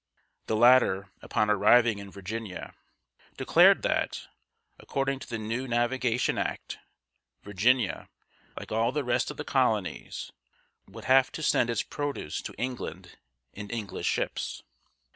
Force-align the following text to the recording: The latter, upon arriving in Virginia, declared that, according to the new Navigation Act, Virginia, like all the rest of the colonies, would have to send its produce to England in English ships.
The 0.47 0.55
latter, 0.55 1.11
upon 1.21 1.51
arriving 1.51 1.99
in 1.99 2.09
Virginia, 2.09 2.73
declared 3.37 3.83
that, 3.83 4.25
according 4.79 5.19
to 5.19 5.29
the 5.29 5.37
new 5.37 5.67
Navigation 5.67 6.39
Act, 6.39 6.79
Virginia, 7.43 8.09
like 8.57 8.71
all 8.71 8.91
the 8.91 9.03
rest 9.03 9.29
of 9.29 9.37
the 9.37 9.43
colonies, 9.45 10.31
would 10.87 11.05
have 11.05 11.31
to 11.33 11.43
send 11.43 11.69
its 11.69 11.83
produce 11.83 12.41
to 12.41 12.55
England 12.55 13.19
in 13.53 13.69
English 13.69 14.07
ships. 14.07 14.63